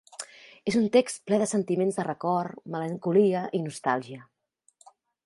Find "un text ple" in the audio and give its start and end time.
0.79-1.37